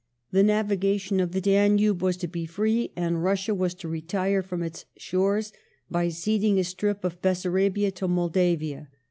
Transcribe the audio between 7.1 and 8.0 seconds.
Bessarabia